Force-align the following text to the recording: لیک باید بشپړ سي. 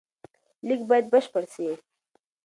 لیک 0.67 0.81
باید 0.89 1.05
بشپړ 1.13 1.43
سي. 1.53 1.67